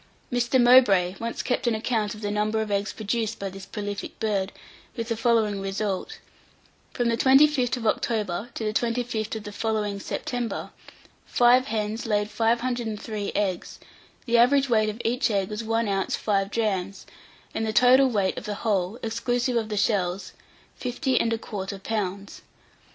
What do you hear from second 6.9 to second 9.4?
From the 25th of October to the 25th